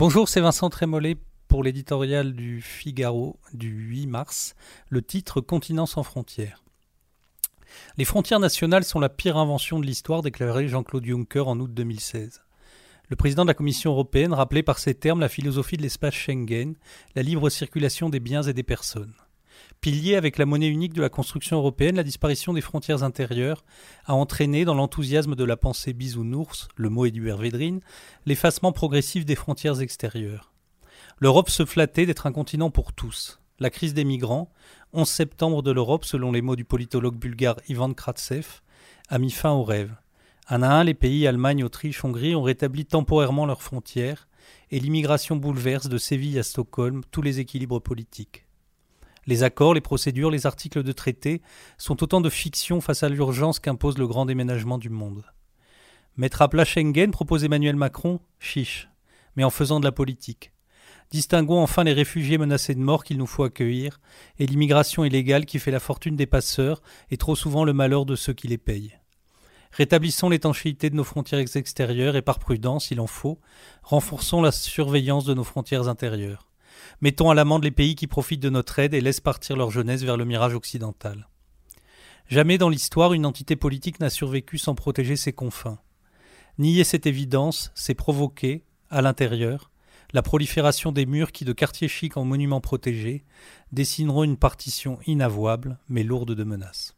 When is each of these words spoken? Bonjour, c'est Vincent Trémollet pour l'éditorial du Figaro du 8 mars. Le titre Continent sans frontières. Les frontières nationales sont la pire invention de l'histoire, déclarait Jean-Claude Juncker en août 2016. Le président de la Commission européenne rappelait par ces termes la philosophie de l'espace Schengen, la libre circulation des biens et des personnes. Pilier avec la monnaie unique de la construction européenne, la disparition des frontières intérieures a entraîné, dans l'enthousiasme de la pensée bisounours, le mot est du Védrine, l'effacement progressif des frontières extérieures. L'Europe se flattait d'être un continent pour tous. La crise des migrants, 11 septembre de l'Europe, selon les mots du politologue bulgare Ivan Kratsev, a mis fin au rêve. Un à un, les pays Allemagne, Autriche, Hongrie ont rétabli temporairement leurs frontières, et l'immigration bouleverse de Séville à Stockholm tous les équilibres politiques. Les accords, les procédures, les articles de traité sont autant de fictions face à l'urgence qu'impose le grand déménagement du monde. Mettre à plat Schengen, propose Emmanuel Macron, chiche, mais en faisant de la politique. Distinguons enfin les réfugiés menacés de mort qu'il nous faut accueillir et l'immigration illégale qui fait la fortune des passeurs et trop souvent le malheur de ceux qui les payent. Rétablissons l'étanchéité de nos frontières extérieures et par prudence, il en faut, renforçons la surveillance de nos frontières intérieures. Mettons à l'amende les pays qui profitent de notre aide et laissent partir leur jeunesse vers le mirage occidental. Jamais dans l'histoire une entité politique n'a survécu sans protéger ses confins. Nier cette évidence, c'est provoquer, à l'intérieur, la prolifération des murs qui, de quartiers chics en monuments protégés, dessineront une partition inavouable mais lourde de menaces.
Bonjour, 0.00 0.30
c'est 0.30 0.40
Vincent 0.40 0.70
Trémollet 0.70 1.18
pour 1.46 1.62
l'éditorial 1.62 2.32
du 2.32 2.62
Figaro 2.62 3.38
du 3.52 3.68
8 3.68 4.06
mars. 4.06 4.54
Le 4.88 5.02
titre 5.02 5.42
Continent 5.42 5.84
sans 5.84 6.02
frontières. 6.02 6.64
Les 7.98 8.06
frontières 8.06 8.40
nationales 8.40 8.84
sont 8.84 8.98
la 8.98 9.10
pire 9.10 9.36
invention 9.36 9.78
de 9.78 9.84
l'histoire, 9.84 10.22
déclarait 10.22 10.68
Jean-Claude 10.68 11.04
Juncker 11.04 11.46
en 11.46 11.60
août 11.60 11.74
2016. 11.74 12.40
Le 13.10 13.16
président 13.16 13.42
de 13.42 13.48
la 13.48 13.54
Commission 13.54 13.90
européenne 13.90 14.32
rappelait 14.32 14.62
par 14.62 14.78
ces 14.78 14.94
termes 14.94 15.20
la 15.20 15.28
philosophie 15.28 15.76
de 15.76 15.82
l'espace 15.82 16.14
Schengen, 16.14 16.76
la 17.14 17.20
libre 17.20 17.50
circulation 17.50 18.08
des 18.08 18.20
biens 18.20 18.44
et 18.44 18.54
des 18.54 18.62
personnes. 18.62 19.12
Pilier 19.80 20.16
avec 20.16 20.36
la 20.36 20.44
monnaie 20.44 20.68
unique 20.68 20.92
de 20.92 21.00
la 21.00 21.08
construction 21.08 21.56
européenne, 21.56 21.96
la 21.96 22.02
disparition 22.02 22.52
des 22.52 22.60
frontières 22.60 23.02
intérieures 23.02 23.64
a 24.04 24.14
entraîné, 24.14 24.64
dans 24.64 24.74
l'enthousiasme 24.74 25.34
de 25.34 25.44
la 25.44 25.56
pensée 25.56 25.94
bisounours, 25.94 26.68
le 26.76 26.90
mot 26.90 27.06
est 27.06 27.10
du 27.10 27.22
Védrine, 27.22 27.80
l'effacement 28.26 28.72
progressif 28.72 29.24
des 29.24 29.36
frontières 29.36 29.80
extérieures. 29.80 30.52
L'Europe 31.18 31.48
se 31.48 31.64
flattait 31.64 32.06
d'être 32.06 32.26
un 32.26 32.32
continent 32.32 32.70
pour 32.70 32.92
tous. 32.92 33.40
La 33.58 33.70
crise 33.70 33.94
des 33.94 34.04
migrants, 34.04 34.52
11 34.92 35.08
septembre 35.08 35.62
de 35.62 35.70
l'Europe, 35.70 36.04
selon 36.04 36.32
les 36.32 36.42
mots 36.42 36.56
du 36.56 36.64
politologue 36.64 37.16
bulgare 37.16 37.56
Ivan 37.68 37.92
Kratsev, 37.92 38.60
a 39.08 39.18
mis 39.18 39.30
fin 39.30 39.52
au 39.52 39.62
rêve. 39.62 39.94
Un 40.48 40.62
à 40.62 40.68
un, 40.68 40.84
les 40.84 40.94
pays 40.94 41.26
Allemagne, 41.26 41.64
Autriche, 41.64 42.04
Hongrie 42.04 42.34
ont 42.34 42.42
rétabli 42.42 42.84
temporairement 42.84 43.46
leurs 43.46 43.62
frontières, 43.62 44.28
et 44.70 44.80
l'immigration 44.80 45.36
bouleverse 45.36 45.88
de 45.88 45.98
Séville 45.98 46.38
à 46.38 46.42
Stockholm 46.42 47.02
tous 47.10 47.22
les 47.22 47.40
équilibres 47.40 47.80
politiques. 47.80 48.46
Les 49.26 49.42
accords, 49.42 49.74
les 49.74 49.80
procédures, 49.80 50.30
les 50.30 50.46
articles 50.46 50.82
de 50.82 50.92
traité 50.92 51.42
sont 51.78 52.02
autant 52.02 52.20
de 52.20 52.30
fictions 52.30 52.80
face 52.80 53.02
à 53.02 53.08
l'urgence 53.08 53.60
qu'impose 53.60 53.98
le 53.98 54.06
grand 54.06 54.26
déménagement 54.26 54.78
du 54.78 54.90
monde. 54.90 55.24
Mettre 56.16 56.42
à 56.42 56.48
plat 56.48 56.64
Schengen, 56.64 57.10
propose 57.10 57.44
Emmanuel 57.44 57.76
Macron, 57.76 58.20
chiche, 58.38 58.88
mais 59.36 59.44
en 59.44 59.50
faisant 59.50 59.80
de 59.80 59.84
la 59.84 59.92
politique. 59.92 60.52
Distinguons 61.10 61.60
enfin 61.60 61.82
les 61.82 61.92
réfugiés 61.92 62.38
menacés 62.38 62.74
de 62.74 62.80
mort 62.80 63.04
qu'il 63.04 63.18
nous 63.18 63.26
faut 63.26 63.42
accueillir 63.42 64.00
et 64.38 64.46
l'immigration 64.46 65.04
illégale 65.04 65.44
qui 65.44 65.58
fait 65.58 65.70
la 65.70 65.80
fortune 65.80 66.16
des 66.16 66.26
passeurs 66.26 66.82
et 67.10 67.16
trop 67.16 67.34
souvent 67.34 67.64
le 67.64 67.72
malheur 67.72 68.06
de 68.06 68.14
ceux 68.16 68.32
qui 68.32 68.48
les 68.48 68.58
payent. 68.58 68.96
Rétablissons 69.72 70.28
l'étanchéité 70.28 70.90
de 70.90 70.96
nos 70.96 71.04
frontières 71.04 71.40
extérieures 71.40 72.16
et 72.16 72.22
par 72.22 72.38
prudence, 72.38 72.90
il 72.90 73.00
en 73.00 73.06
faut, 73.06 73.40
renforçons 73.82 74.42
la 74.42 74.52
surveillance 74.52 75.24
de 75.24 75.34
nos 75.34 75.44
frontières 75.44 75.88
intérieures. 75.88 76.49
Mettons 77.00 77.30
à 77.30 77.34
l'amende 77.34 77.64
les 77.64 77.70
pays 77.70 77.94
qui 77.94 78.06
profitent 78.06 78.42
de 78.42 78.50
notre 78.50 78.78
aide 78.78 78.94
et 78.94 79.00
laissent 79.00 79.20
partir 79.20 79.56
leur 79.56 79.70
jeunesse 79.70 80.02
vers 80.02 80.16
le 80.16 80.24
mirage 80.24 80.54
occidental. 80.54 81.28
Jamais 82.28 82.58
dans 82.58 82.68
l'histoire 82.68 83.12
une 83.12 83.26
entité 83.26 83.56
politique 83.56 84.00
n'a 84.00 84.10
survécu 84.10 84.58
sans 84.58 84.74
protéger 84.74 85.16
ses 85.16 85.32
confins. 85.32 85.78
Nier 86.58 86.84
cette 86.84 87.06
évidence, 87.06 87.72
c'est 87.74 87.94
provoquer, 87.94 88.64
à 88.90 89.02
l'intérieur, 89.02 89.70
la 90.12 90.22
prolifération 90.22 90.92
des 90.92 91.06
murs 91.06 91.32
qui, 91.32 91.44
de 91.44 91.52
quartiers 91.52 91.88
chics 91.88 92.16
en 92.16 92.24
monuments 92.24 92.60
protégés, 92.60 93.24
dessineront 93.72 94.24
une 94.24 94.36
partition 94.36 94.98
inavouable 95.06 95.78
mais 95.88 96.02
lourde 96.02 96.34
de 96.34 96.44
menaces. 96.44 96.96